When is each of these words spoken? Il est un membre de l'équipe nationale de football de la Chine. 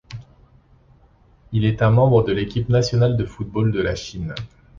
Il 1.51 1.63
est 1.63 1.83
un 1.83 1.91
membre 1.91 2.23
de 2.23 2.31
l'équipe 2.31 2.69
nationale 2.69 3.15
de 3.17 3.23
football 3.23 3.71
de 3.71 3.81
la 3.81 3.93
Chine. 3.93 4.33